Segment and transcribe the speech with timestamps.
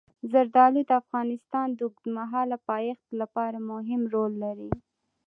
[0.31, 4.71] زردالو د افغانستان د اوږدمهاله پایښت لپاره مهم رول لري.